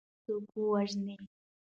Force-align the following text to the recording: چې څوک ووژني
چې 0.23 0.33
څوک 0.49 0.49
ووژني 0.59 1.15